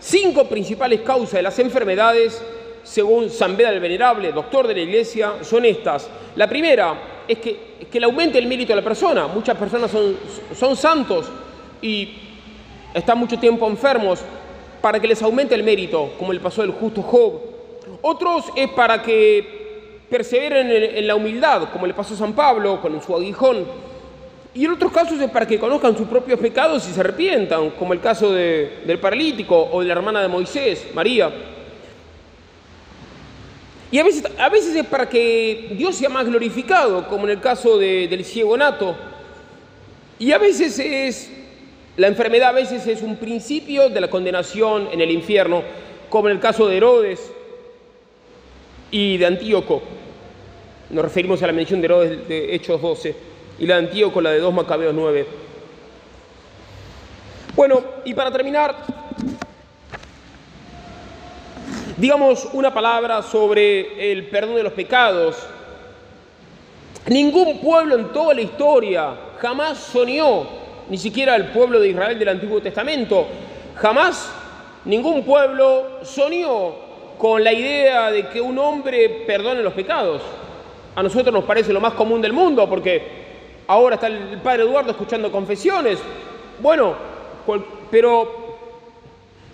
cinco 0.00 0.48
principales 0.48 1.02
causas 1.02 1.34
de 1.34 1.42
las 1.42 1.58
enfermedades, 1.58 2.42
según 2.82 3.28
San 3.28 3.54
Beda 3.54 3.68
el 3.68 3.78
Venerable, 3.78 4.32
doctor 4.32 4.66
de 4.66 4.74
la 4.74 4.80
Iglesia, 4.80 5.34
son 5.42 5.66
estas. 5.66 6.08
La 6.36 6.48
primera 6.48 7.22
es 7.28 7.36
que, 7.38 7.74
es 7.80 7.88
que 7.88 8.00
le 8.00 8.06
aumente 8.06 8.38
el 8.38 8.46
mérito 8.46 8.72
a 8.72 8.76
la 8.76 8.82
persona. 8.82 9.26
Muchas 9.26 9.58
personas 9.58 9.90
son, 9.90 10.16
son 10.54 10.74
santos 10.74 11.26
y 11.82 12.14
están 12.94 13.18
mucho 13.18 13.38
tiempo 13.38 13.68
enfermos 13.68 14.20
para 14.80 14.98
que 14.98 15.06
les 15.06 15.20
aumente 15.20 15.54
el 15.54 15.64
mérito, 15.64 16.12
como 16.18 16.32
le 16.32 16.40
pasó 16.40 16.62
al 16.62 16.70
justo 16.70 17.02
Job. 17.02 17.42
Otros 18.00 18.46
es 18.56 18.70
para 18.70 19.02
que 19.02 19.98
perseveren 20.08 20.70
en, 20.70 21.06
la 21.06 21.14
humildad, 21.14 21.68
como 21.70 21.86
le 21.86 21.92
pasó 21.92 22.14
a 22.14 22.16
San 22.16 22.32
Pablo 22.32 22.80
con 22.80 23.02
su 23.02 23.14
aguijón. 23.14 23.66
Y 24.54 24.64
en 24.64 24.70
otros 24.70 24.92
casos 24.92 25.20
es 25.20 25.28
para 25.30 25.46
que 25.46 25.58
conozcan 25.58 25.96
sus 25.96 26.06
propios 26.06 26.38
pecados 26.38 26.88
y 26.88 26.92
se 26.92 27.00
arrepientan, 27.00 27.70
como 27.70 27.92
el 27.92 28.00
caso 28.00 28.32
del 28.32 28.98
paralítico 29.00 29.68
o 29.72 29.80
de 29.80 29.86
la 29.86 29.94
hermana 29.94 30.22
de 30.22 30.28
Moisés, 30.28 30.86
María. 30.94 31.32
Y 33.90 33.98
a 33.98 34.04
veces, 34.04 34.24
a 34.38 34.48
veces 34.48 34.76
es 34.76 34.86
para 34.86 35.08
que 35.08 35.72
Dios 35.76 35.96
sea 35.96 36.08
más 36.08 36.26
glorificado, 36.26 37.08
como 37.08 37.24
en 37.24 37.30
el 37.30 37.40
caso 37.40 37.78
del 37.78 38.24
ciego 38.24 38.56
nato. 38.56 38.96
Y 40.20 40.30
a 40.30 40.38
veces 40.38 40.78
es 40.78 41.30
la 41.96 42.06
enfermedad 42.06 42.50
a 42.50 42.52
veces 42.52 42.86
es 42.86 43.02
un 43.02 43.16
principio 43.16 43.88
de 43.88 44.00
la 44.00 44.08
condenación 44.08 44.88
en 44.92 45.00
el 45.00 45.10
infierno, 45.10 45.62
como 46.10 46.28
en 46.28 46.36
el 46.36 46.40
caso 46.40 46.68
de 46.68 46.76
Herodes 46.76 47.32
y 48.92 49.16
de 49.16 49.26
Antíoco. 49.26 49.82
Nos 50.90 51.04
referimos 51.04 51.42
a 51.42 51.48
la 51.48 51.52
mención 51.52 51.80
de 51.80 51.86
Herodes 51.86 52.28
de 52.28 52.54
Hechos 52.54 52.80
12 52.80 53.33
y 53.58 53.66
la 53.66 53.76
de 53.76 53.86
Antíoco, 53.86 54.20
la 54.20 54.30
de 54.30 54.40
2 54.40 54.52
Macabeos 54.52 54.94
9. 54.94 55.26
Bueno, 57.54 57.80
y 58.04 58.14
para 58.14 58.32
terminar, 58.32 58.74
digamos 61.96 62.48
una 62.52 62.74
palabra 62.74 63.22
sobre 63.22 64.10
el 64.10 64.26
perdón 64.26 64.56
de 64.56 64.62
los 64.64 64.72
pecados. 64.72 65.36
Ningún 67.06 67.60
pueblo 67.60 67.96
en 67.96 68.12
toda 68.12 68.34
la 68.34 68.40
historia 68.40 69.14
jamás 69.38 69.78
soñó 69.78 70.46
ni 70.88 70.98
siquiera 70.98 71.36
el 71.36 71.46
pueblo 71.46 71.78
de 71.78 71.88
Israel 71.88 72.18
del 72.18 72.28
Antiguo 72.28 72.60
Testamento. 72.60 73.26
Jamás 73.76 74.32
ningún 74.84 75.24
pueblo 75.24 76.00
soñó 76.02 76.72
con 77.18 77.44
la 77.44 77.52
idea 77.52 78.10
de 78.10 78.28
que 78.28 78.40
un 78.40 78.58
hombre 78.58 79.24
perdone 79.26 79.62
los 79.62 79.74
pecados. 79.74 80.22
A 80.96 81.02
nosotros 81.02 81.32
nos 81.32 81.44
parece 81.44 81.72
lo 81.72 81.80
más 81.80 81.94
común 81.94 82.20
del 82.20 82.32
mundo 82.32 82.68
porque 82.68 83.23
ahora 83.66 83.96
está 83.96 84.06
el 84.06 84.38
padre 84.42 84.62
Eduardo 84.62 84.90
escuchando 84.90 85.30
confesiones. 85.30 85.98
Bueno, 86.60 86.94
pero 87.90 88.44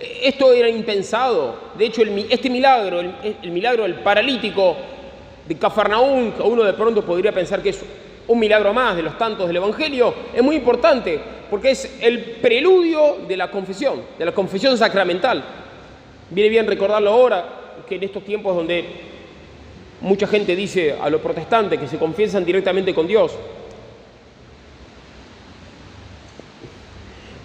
esto 0.00 0.52
era 0.52 0.68
impensado. 0.68 1.54
De 1.76 1.86
hecho, 1.86 2.02
este 2.28 2.50
milagro, 2.50 3.00
el, 3.00 3.50
milagro 3.50 3.84
del 3.84 3.96
paralítico 3.96 4.76
de 5.46 5.56
Cafarnaún, 5.56 6.32
que 6.32 6.42
uno 6.42 6.64
de 6.64 6.72
pronto 6.72 7.04
podría 7.04 7.32
pensar 7.32 7.62
que 7.62 7.70
es 7.70 7.82
un 8.28 8.38
milagro 8.38 8.72
más 8.72 8.96
de 8.96 9.02
los 9.02 9.18
tantos 9.18 9.46
del 9.46 9.56
Evangelio, 9.56 10.14
es 10.34 10.42
muy 10.42 10.56
importante 10.56 11.20
porque 11.50 11.72
es 11.72 11.98
el 12.00 12.20
preludio 12.40 13.18
de 13.26 13.36
la 13.36 13.50
confesión, 13.50 14.02
de 14.18 14.24
la 14.24 14.32
confesión 14.32 14.78
sacramental. 14.78 15.42
Viene 16.30 16.48
bien 16.48 16.66
recordarlo 16.66 17.10
ahora, 17.10 17.44
que 17.88 17.96
en 17.96 18.04
estos 18.04 18.24
tiempos 18.24 18.54
donde 18.54 18.84
mucha 20.00 20.28
gente 20.28 20.54
dice 20.54 20.96
a 21.00 21.10
los 21.10 21.20
protestantes 21.20 21.78
que 21.78 21.88
se 21.88 21.98
confiesan 21.98 22.44
directamente 22.44 22.94
con 22.94 23.08
Dios, 23.08 23.32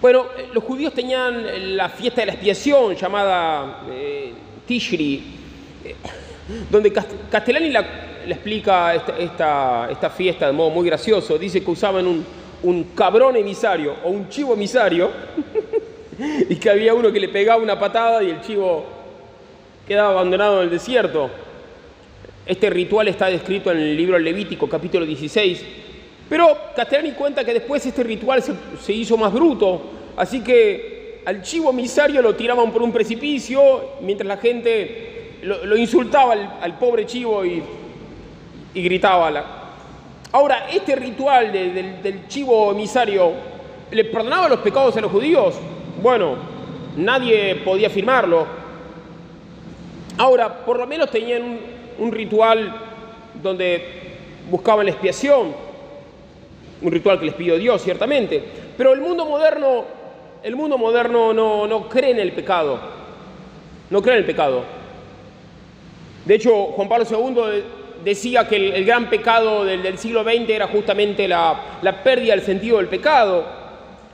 Bueno, 0.06 0.26
los 0.54 0.62
judíos 0.62 0.94
tenían 0.94 1.76
la 1.76 1.88
fiesta 1.88 2.20
de 2.20 2.26
la 2.26 2.32
expiación 2.34 2.94
llamada 2.94 3.80
eh, 3.90 4.32
Tishri, 4.64 5.20
eh, 5.84 5.96
donde 6.70 6.92
Castellani 6.92 7.70
la, 7.70 7.84
explica 8.28 8.94
esta, 8.94 9.88
esta, 9.90 10.10
fiesta 10.10 10.46
de 10.46 10.52
modo 10.52 10.70
muy 10.70 10.86
gracioso. 10.86 11.36
Dice 11.36 11.60
que 11.64 11.68
usaban 11.72 12.06
un, 12.06 12.84
cabrón 12.94 13.34
emisario 13.34 13.96
o 14.04 14.10
un 14.10 14.28
chivo 14.28 14.54
emisario 14.54 15.10
y 16.48 16.54
que 16.54 16.70
había 16.70 16.94
uno 16.94 17.10
que 17.10 17.18
le 17.18 17.28
pegaba 17.28 17.60
una 17.60 17.76
patada 17.76 18.22
y 18.22 18.30
el 18.30 18.40
chivo 18.42 18.86
quedaba 19.88 20.10
abandonado 20.10 20.58
en 20.58 20.66
el 20.66 20.70
desierto. 20.70 21.30
Este 22.46 22.70
ritual 22.70 23.08
está 23.08 23.26
descrito 23.26 23.72
en 23.72 23.78
el 23.78 23.96
libro 23.96 24.16
Levítico, 24.20 24.68
capítulo 24.68 25.04
16. 25.04 25.64
Pero 26.28 26.56
Castellani 26.74 27.12
cuenta 27.12 27.44
que 27.44 27.54
después 27.54 27.84
este 27.86 28.02
ritual 28.02 28.42
se, 28.42 28.92
hizo 28.92 29.16
más 29.16 29.32
bruto, 29.32 29.80
así 30.16 30.40
que 30.40 31.22
al 31.24 31.42
chivo 31.42 31.70
emisario 31.70 32.22
lo 32.22 32.34
tiraban 32.34 32.72
por 32.72 32.82
un 32.82 32.92
precipicio 32.92 33.92
mientras 34.00 34.28
la 34.28 34.36
gente 34.36 35.38
lo, 35.42 35.76
insultaba 35.76 36.32
al 36.60 36.78
pobre 36.78 37.06
chivo 37.06 37.44
y 37.44 37.62
y 38.76 38.82
gritaba. 38.82 39.32
Ahora, 40.30 40.68
este 40.70 40.94
ritual 40.94 41.50
del 41.50 42.28
chivo 42.28 42.70
emisario, 42.70 43.32
¿le 43.90 44.04
perdonaba 44.04 44.50
los 44.50 44.60
pecados 44.60 44.94
a 44.98 45.00
los 45.00 45.10
judíos? 45.10 45.54
Bueno, 46.02 46.36
nadie 46.94 47.56
podía 47.64 47.86
afirmarlo. 47.86 48.46
Ahora, 50.18 50.64
por 50.64 50.78
lo 50.78 50.86
menos 50.86 51.10
tenían 51.10 51.58
un, 51.98 52.12
ritual 52.12 52.70
donde 53.42 53.82
buscaban 54.50 54.84
la 54.84 54.92
expiación, 54.92 55.54
un 56.82 56.92
ritual 56.92 57.18
que 57.18 57.26
les 57.26 57.34
pidió 57.34 57.56
Dios, 57.56 57.80
ciertamente. 57.82 58.44
Pero 58.76 58.92
el 58.92 59.00
mundo 59.00 59.24
moderno, 59.24 59.84
el 60.42 60.56
mundo 60.56 60.78
moderno 60.78 61.32
no, 61.32 61.66
no 61.66 61.88
cree 61.88 62.10
en 62.10 62.20
el 62.20 62.32
pecado, 62.32 62.78
no 63.90 64.02
cree 64.02 64.14
en 64.14 64.20
el 64.20 64.26
pecado. 64.26 64.64
De 66.24 66.34
hecho, 66.34 66.66
Juan 66.66 66.88
Pablo 66.88 67.06
II 67.08 67.62
decía 68.04 68.48
que 68.48 68.56
el, 68.56 68.84
gran 68.84 69.08
pecado 69.08 69.64
del, 69.64 69.98
siglo 69.98 70.22
XX 70.22 70.48
era 70.48 70.66
justamente 70.68 71.28
la, 71.28 72.00
pérdida 72.02 72.34
del 72.34 72.44
sentido 72.44 72.78
del 72.78 72.88
pecado, 72.88 73.44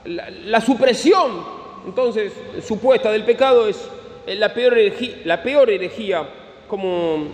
la, 0.04 0.60
supresión, 0.60 1.44
entonces, 1.86 2.32
supuesta 2.66 3.10
del 3.10 3.24
pecado 3.24 3.68
es 3.68 3.88
la 4.26 4.52
peor 4.54 4.78
herejía, 4.78 5.16
la 5.24 5.42
peor 5.42 5.70
herejía 5.70 6.28
como, 6.68 7.28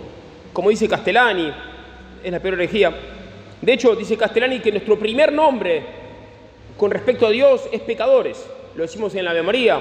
como 0.53 0.69
dice 0.69 0.87
Castellani, 0.87 1.51
es 2.23 2.31
la 2.31 2.39
peor 2.39 2.55
herejía. 2.55 2.93
De 3.61 3.73
hecho, 3.73 3.95
dice 3.95 4.17
Castellani 4.17 4.59
que 4.59 4.71
nuestro 4.71 4.97
primer 4.97 5.31
nombre 5.31 5.83
con 6.77 6.91
respecto 6.91 7.27
a 7.27 7.29
Dios 7.29 7.67
es 7.71 7.81
pecadores. 7.81 8.45
Lo 8.79 8.83
decimos 8.83 9.13
en 9.13 9.25
la 9.25 9.31
Ave 9.31 9.43
María. 9.43 9.77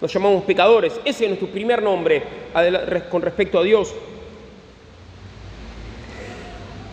Nos 0.00 0.14
llamamos 0.14 0.44
pecadores. 0.44 1.00
Ese 1.04 1.24
es 1.24 1.30
nuestro 1.30 1.48
primer 1.48 1.82
nombre 1.82 2.22
con 3.10 3.20
respecto 3.20 3.58
a 3.58 3.64
Dios. 3.64 3.92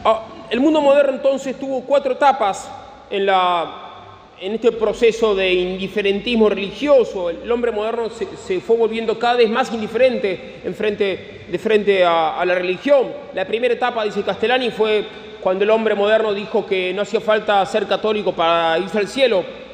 Ah, 0.04 0.26
el 0.50 0.60
mundo 0.60 0.82
moderno 0.82 1.14
entonces 1.14 1.60
tuvo 1.60 1.82
cuatro 1.82 2.14
etapas 2.14 2.72
en, 3.12 3.28
la, 3.28 4.32
en 4.42 4.54
este 4.56 4.72
proceso 4.72 5.36
de 5.36 5.54
indiferentismo 5.54 6.50
religioso. 6.50 7.30
El 7.30 7.52
hombre 7.52 7.72
moderno 7.72 8.10
se, 8.10 8.60
fue 8.60 8.76
volviendo 8.76 9.20
cada 9.20 9.36
vez 9.36 9.50
más 9.52 9.72
indiferente 9.72 10.62
en 10.64 10.74
frente, 10.74 11.46
de 11.48 11.60
frente 11.60 12.04
a, 12.04 12.44
la 12.44 12.56
religión. 12.56 13.14
La 13.36 13.46
primera 13.46 13.76
etapa, 13.76 14.04
dice 14.06 14.24
Castellani, 14.24 14.72
fue 14.72 15.06
cuando 15.40 15.66
el 15.66 15.70
hombre 15.70 15.94
moderno 15.94 16.34
dijo 16.34 16.66
que 16.66 16.96
no 16.96 17.04
hacía 17.04 17.22
falta 17.22 17.64
ser 17.68 17.86
católico 17.86 18.32
para 18.34 18.80
irse 18.80 18.98
al 18.98 19.08
cielo. 19.08 19.65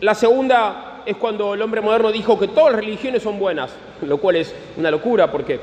La 0.00 0.14
segunda 0.14 1.02
es 1.06 1.16
cuando 1.16 1.54
el 1.54 1.62
hombre 1.62 1.80
moderno 1.80 2.12
dijo 2.12 2.38
que 2.38 2.48
todas 2.48 2.72
las 2.72 2.84
religiones 2.84 3.22
son 3.22 3.38
buenas, 3.38 3.70
lo 4.02 4.18
cual 4.18 4.36
es 4.36 4.54
una 4.76 4.90
locura 4.90 5.30
porque 5.30 5.60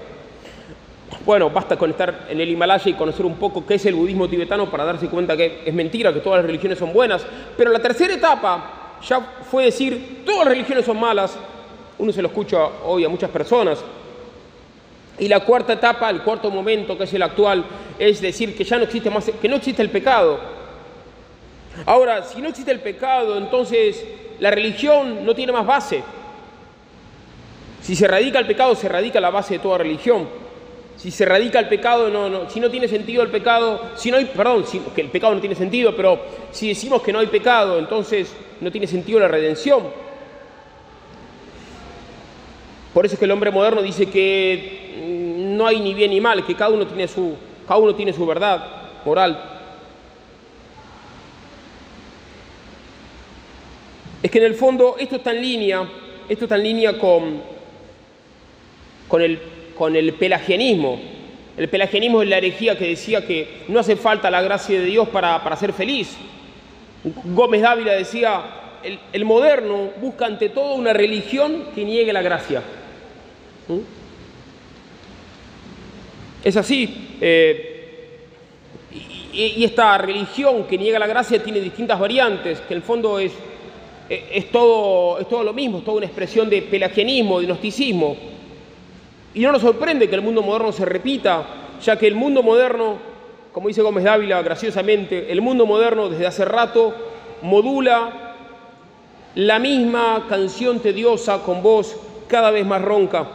Bueno, 1.25 1.49
basta 1.49 1.77
con 1.77 1.91
estar 1.91 2.27
en 2.29 2.39
el 2.39 2.49
Himalaya 2.49 2.89
y 2.89 2.93
conocer 2.93 3.25
un 3.25 3.35
poco 3.35 3.65
qué 3.65 3.75
es 3.75 3.85
el 3.85 3.95
budismo 3.95 4.27
tibetano 4.27 4.69
para 4.69 4.85
darse 4.85 5.07
cuenta 5.09 5.35
que 5.37 5.61
es 5.65 5.73
mentira, 5.73 6.13
que 6.13 6.21
todas 6.21 6.37
las 6.37 6.45
religiones 6.45 6.79
son 6.79 6.93
buenas. 6.93 7.25
Pero 7.57 7.71
la 7.71 7.79
tercera 7.79 8.13
etapa 8.13 8.97
ya 9.07 9.19
fue 9.49 9.65
decir, 9.65 10.23
todas 10.25 10.45
las 10.45 10.49
religiones 10.49 10.85
son 10.85 10.99
malas. 10.99 11.37
Uno 11.97 12.11
se 12.11 12.21
lo 12.21 12.29
escucha 12.29 12.57
hoy 12.85 13.05
a 13.05 13.09
muchas 13.09 13.29
personas. 13.29 13.83
Y 15.19 15.27
la 15.27 15.41
cuarta 15.41 15.73
etapa, 15.73 16.09
el 16.09 16.21
cuarto 16.21 16.49
momento, 16.49 16.97
que 16.97 17.03
es 17.03 17.13
el 17.13 17.21
actual, 17.21 17.65
es 17.99 18.21
decir 18.21 18.55
que 18.55 18.63
ya 18.63 18.77
no 18.77 18.85
existe 18.85 19.09
más, 19.09 19.29
que 19.29 19.49
no 19.49 19.57
existe 19.57 19.81
el 19.81 19.89
pecado. 19.89 20.58
Ahora, 21.85 22.23
si 22.23 22.41
no 22.41 22.49
existe 22.49 22.71
el 22.71 22.79
pecado, 22.79 23.37
entonces 23.37 24.03
la 24.39 24.51
religión 24.51 25.25
no 25.25 25.35
tiene 25.35 25.51
más 25.51 25.65
base. 25.65 26.03
Si 27.81 27.95
se 27.95 28.07
radica 28.07 28.39
el 28.39 28.47
pecado, 28.47 28.75
se 28.75 28.89
radica 28.89 29.19
la 29.19 29.29
base 29.29 29.55
de 29.55 29.59
toda 29.59 29.77
religión. 29.77 30.27
Si 30.97 31.11
se 31.11 31.23
radica 31.25 31.59
el 31.59 31.69
pecado, 31.69 32.09
no, 32.09 32.29
no, 32.29 32.49
si 32.49 32.59
no 32.59 32.69
tiene 32.69 32.87
sentido 32.87 33.23
el 33.23 33.29
pecado, 33.29 33.81
si 33.95 34.11
no 34.11 34.17
hay, 34.17 34.25
perdón, 34.25 34.65
que 34.93 35.01
el 35.01 35.07
pecado 35.09 35.33
no 35.33 35.39
tiene 35.39 35.55
sentido, 35.55 35.95
pero 35.95 36.19
si 36.51 36.67
decimos 36.67 37.01
que 37.01 37.13
no 37.13 37.19
hay 37.19 37.27
pecado, 37.27 37.79
entonces 37.79 38.35
no 38.59 38.69
tiene 38.69 38.85
sentido 38.85 39.19
la 39.19 39.29
redención. 39.29 39.83
Por 42.93 43.05
eso 43.05 43.15
es 43.15 43.19
que 43.19 43.25
el 43.25 43.31
hombre 43.31 43.49
moderno 43.49 43.81
dice 43.81 44.09
que 44.09 44.97
mm, 44.97 45.55
no 45.55 45.65
hay 45.65 45.79
ni 45.79 45.93
bien 45.93 46.11
ni 46.11 46.19
mal, 46.19 46.45
que 46.45 46.55
cada 46.55 46.71
uno 46.71 46.85
tiene 46.85 47.07
su, 47.07 47.35
cada 47.65 47.79
uno 47.79 47.95
tiene 47.95 48.11
su 48.11 48.25
verdad 48.25 48.65
moral. 49.05 49.48
Es 54.21 54.31
que 54.31 54.37
en 54.39 54.45
el 54.45 54.55
fondo 54.55 54.95
esto 54.99 55.17
está 55.17 55.31
en 55.31 55.41
línea, 55.41 55.89
esto 56.27 56.45
está 56.45 56.55
en 56.55 56.63
línea 56.63 56.97
con, 56.97 57.41
con 59.07 59.21
el 59.21 59.39
con 59.79 59.95
el 59.95 60.11
pelagianismo. 60.11 60.99
El 61.55 61.69
pelagianismo 61.69 62.21
es 62.21 62.27
la 62.27 62.37
herejía 62.37 62.77
que 62.77 62.89
decía 62.89 63.25
que 63.25 63.63
no 63.69 63.79
hace 63.79 63.95
falta 63.95 64.29
la 64.29 64.41
gracia 64.41 64.77
de 64.77 64.85
Dios 64.85 65.07
para, 65.07 65.55
ser 65.55 65.71
feliz. 65.71 66.17
Gómez 67.23 67.61
Dávila 67.61 67.93
decía, 67.93 68.43
el, 69.13 69.23
moderno 69.23 69.91
busca 70.01 70.25
ante 70.25 70.49
todo 70.49 70.75
una 70.75 70.91
religión 70.91 71.67
que 71.73 71.85
niegue 71.85 72.11
la 72.11 72.21
gracia. 72.21 72.61
¿Mm? 73.69 73.79
Es 76.43 76.57
así. 76.57 77.15
Eh, 77.21 78.19
y, 79.31 79.63
esta 79.63 79.97
religión 79.97 80.65
que 80.65 80.77
niega 80.77 80.99
la 80.99 81.07
gracia 81.07 81.41
tiene 81.41 81.61
distintas 81.61 81.97
variantes, 81.97 82.59
que 82.59 82.73
en 82.73 82.79
el 82.79 82.83
fondo 82.83 83.17
es, 83.17 83.31
es, 84.09 84.49
todo, 84.51 85.19
es 85.19 85.29
todo 85.29 85.43
lo 85.43 85.53
mismo, 85.53 85.77
es 85.77 85.83
toda 85.83 85.97
una 85.97 86.07
expresión 86.07 86.49
de 86.49 86.63
pelagianismo, 86.63 87.39
de 87.39 87.45
gnosticismo. 87.45 88.17
Y 89.33 89.41
no 89.41 89.51
nos 89.51 89.61
sorprende 89.61 90.09
que 90.09 90.15
el 90.15 90.21
mundo 90.21 90.41
moderno 90.41 90.71
se 90.71 90.85
repita, 90.85 91.45
ya 91.81 91.97
que 91.97 92.07
el 92.07 92.15
mundo 92.15 92.41
moderno, 92.41 92.97
como 93.51 93.67
dice 93.67 93.83
Gómez 93.83 94.03
Dávila 94.03 94.41
graciosamente, 94.41 95.31
el 95.31 95.41
mundo 95.41 95.67
moderno 95.67 96.09
desde 96.09 96.25
hace 96.25 96.43
rato 96.43 96.93
modula 97.43 98.35
la 99.35 99.59
misma 99.59 100.25
canción 100.27 100.79
tediosa 100.79 101.43
con 101.43 101.61
voz 101.61 101.95
cada 102.27 102.49
vez 102.49 102.65
más 102.65 102.81
ronca. 102.81 103.27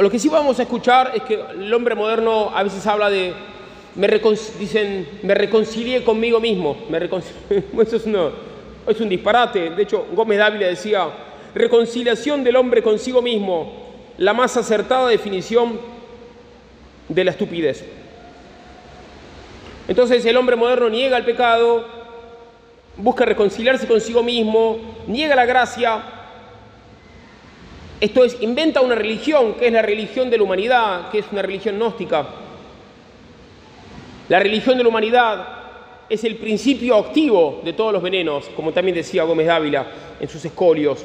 Lo 0.00 0.10
que 0.10 0.18
sí 0.18 0.28
vamos 0.28 0.58
a 0.58 0.62
escuchar 0.62 1.12
es 1.14 1.22
que 1.22 1.34
el 1.34 1.72
hombre 1.72 1.94
moderno 1.94 2.50
a 2.54 2.62
veces 2.62 2.86
habla 2.86 3.08
de, 3.08 3.34
me 3.96 4.08
dicen, 4.58 5.08
me 5.22 5.34
reconcilié 5.34 6.04
conmigo 6.04 6.38
mismo. 6.38 6.76
Me 6.90 6.98
Eso 7.82 7.96
es 7.96 8.06
es 8.86 9.00
un 9.00 9.08
disparate. 9.08 9.70
De 9.70 9.82
hecho, 9.82 10.06
Gómez 10.12 10.38
Dávila 10.38 10.66
decía, 10.66 11.08
reconciliación 11.54 12.44
del 12.44 12.56
hombre 12.56 12.82
consigo 12.82 13.22
mismo, 13.22 13.86
la 14.18 14.34
más 14.34 14.56
acertada 14.56 15.08
definición 15.08 15.80
de 17.08 17.24
la 17.24 17.30
estupidez. 17.30 17.84
Entonces 19.88 20.24
el 20.26 20.36
hombre 20.36 20.56
moderno 20.56 20.90
niega 20.90 21.16
el 21.16 21.24
pecado, 21.24 21.86
busca 22.96 23.24
reconciliarse 23.24 23.86
consigo 23.86 24.22
mismo, 24.22 24.78
niega 25.06 25.34
la 25.34 25.46
gracia. 25.46 26.02
Esto 28.00 28.24
es, 28.24 28.36
inventa 28.42 28.82
una 28.82 28.94
religión, 28.94 29.54
que 29.54 29.68
es 29.68 29.72
la 29.72 29.82
religión 29.82 30.28
de 30.28 30.36
la 30.36 30.42
humanidad, 30.42 31.10
que 31.10 31.20
es 31.20 31.26
una 31.32 31.40
religión 31.42 31.76
gnóstica. 31.76 32.26
La 34.28 34.40
religión 34.40 34.76
de 34.76 34.82
la 34.82 34.88
humanidad 34.88 35.46
es 36.08 36.24
el 36.24 36.36
principio 36.36 36.96
activo 36.96 37.60
de 37.64 37.72
todos 37.72 37.92
los 37.92 38.02
venenos, 38.02 38.46
como 38.56 38.72
también 38.72 38.96
decía 38.96 39.22
Gómez 39.22 39.46
Dávila 39.46 39.86
en 40.18 40.28
sus 40.28 40.44
escolios. 40.44 41.04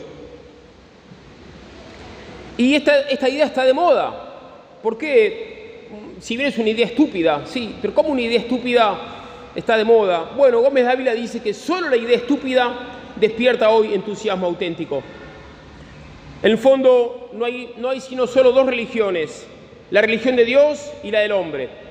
Y 2.57 2.75
esta, 2.75 3.29
idea 3.29 3.45
está 3.45 3.63
de 3.63 3.73
moda. 3.73 4.79
¿Por 4.81 4.97
qué? 4.97 5.87
Si 6.19 6.35
bien 6.35 6.49
es 6.49 6.57
una 6.57 6.69
idea 6.69 6.85
estúpida, 6.85 7.43
sí, 7.45 7.75
pero 7.81 7.93
¿cómo 7.93 8.09
una 8.09 8.21
idea 8.21 8.39
estúpida 8.39 8.97
está 9.55 9.77
de 9.77 9.83
moda? 9.83 10.31
Bueno, 10.35 10.61
Gómez 10.61 10.85
Dávila 10.85 11.13
dice 11.13 11.41
que 11.41 11.53
solo 11.53 11.89
la 11.89 11.97
idea 11.97 12.17
estúpida 12.17 12.73
despierta 13.15 13.69
hoy 13.69 13.93
entusiasmo 13.93 14.47
auténtico. 14.47 15.01
En 16.41 16.51
el 16.51 16.57
fondo 16.57 17.29
no 17.33 17.45
hay, 17.45 17.73
no 17.77 17.89
hay 17.89 18.01
sino 18.01 18.25
solo 18.25 18.51
dos 18.51 18.65
religiones, 18.65 19.45
la 19.91 20.01
religión 20.01 20.35
de 20.35 20.45
Dios 20.45 20.91
y 21.03 21.11
la 21.11 21.19
del 21.19 21.33
hombre. 21.33 21.90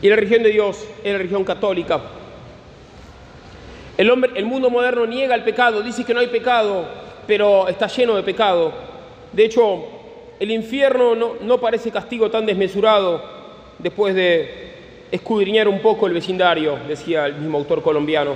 Y 0.00 0.08
la 0.08 0.16
religión 0.16 0.42
de 0.42 0.50
Dios 0.50 0.86
es 1.02 1.12
la 1.12 1.18
religión 1.18 1.44
católica. 1.44 2.00
El, 3.96 4.10
hombre, 4.10 4.30
el 4.36 4.46
mundo 4.46 4.70
moderno 4.70 5.06
niega 5.06 5.34
el 5.34 5.42
pecado, 5.42 5.82
dice 5.82 6.04
que 6.04 6.14
no 6.14 6.20
hay 6.20 6.28
pecado, 6.28 6.86
pero 7.26 7.66
está 7.66 7.88
lleno 7.88 8.14
de 8.14 8.22
pecado. 8.22 8.72
De 9.32 9.44
hecho, 9.44 9.84
el 10.38 10.50
infierno 10.52 11.16
no, 11.16 11.34
no 11.40 11.58
parece 11.58 11.90
castigo 11.90 12.30
tan 12.30 12.46
desmesurado 12.46 13.22
después 13.78 14.14
de 14.14 14.68
escudriñar 15.10 15.66
un 15.66 15.80
poco 15.80 16.06
el 16.06 16.12
vecindario, 16.12 16.78
decía 16.86 17.26
el 17.26 17.34
mismo 17.34 17.58
autor 17.58 17.82
colombiano. 17.82 18.34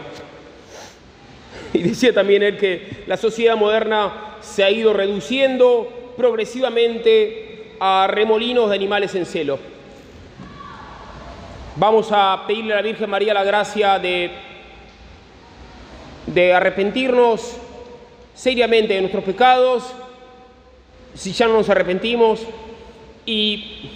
Y 1.73 1.83
decía 1.83 2.13
también 2.13 2.43
él 2.43 2.59
que 2.59 3.05
la 3.07 3.17
sociedad 3.17 3.57
moderna 3.57 4.37
se 4.41 4.65
ha 4.65 4.71
ido 4.71 4.93
reduciendo 4.93 5.89
progresivamente 6.17 7.75
a 7.79 8.09
remolinos 8.11 8.69
de 8.69 8.75
animales 8.77 9.15
en 9.15 9.27
celo. 9.27 9.59
Vamos 11.75 12.09
a 12.13 12.45
pedirle 12.47 12.75
a 12.75 12.77
la 12.77 12.83
Virgen 12.83 13.09
María 13.09 13.33
la 13.33 13.45
gracia 13.45 13.99
de, 13.99 14.31
arrepentirnos 16.55 17.57
seriamente 18.35 18.93
de 18.93 19.01
nuestros 19.01 19.25
pecados, 19.25 19.91
si 21.15 21.33
ya 21.33 21.47
no 21.47 21.55
nos 21.55 21.71
arrepentimos, 21.71 22.47
y 23.25 23.89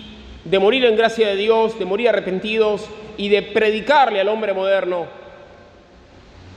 de 0.43 0.59
morir 0.59 0.87
en 0.87 0.97
gracia 0.97 1.29
de 1.29 1.37
Dios, 1.37 1.79
de 1.79 1.85
morir 1.85 2.09
arrepentidos 2.09 2.87
y 3.19 3.29
de 3.29 3.43
predicarle 3.43 4.23
al 4.23 4.29
hombre 4.31 4.55
moderno 4.55 5.05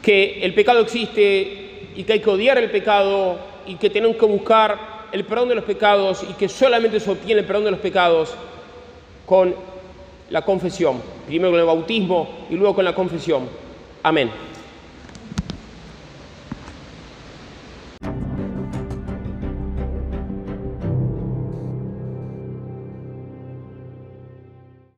que 0.02 0.40
el 0.46 0.54
pecado 0.54 0.80
existe 0.80 1.90
y 1.96 2.04
que 2.06 2.14
hay 2.14 2.20
que 2.22 2.30
odiar 2.30 2.58
el 2.60 2.72
pecado 2.72 3.40
y 3.66 3.76
que 3.76 3.90
tenemos 3.90 4.16
que 4.16 4.26
buscar 4.26 4.80
el 5.12 5.26
perdón 5.26 5.50
de 5.50 5.56
los 5.56 5.66
pecados 5.66 6.24
y 6.30 6.34
que 6.36 6.48
solamente 6.48 7.02
se 7.02 7.12
obtiene 7.12 7.42
el 7.42 7.48
perdón 7.48 7.66
de 7.66 7.72
los 7.72 7.80
pecados 7.82 8.34
con 9.26 9.54
la 10.30 10.44
confesión, 10.44 11.02
primero 11.28 11.52
con 11.52 11.60
el 11.60 11.66
bautismo 11.66 12.30
y 12.50 12.56
luego 12.56 12.76
con 12.76 12.86
la 12.86 12.94
confesión. 12.94 13.48
Amén. 14.04 14.32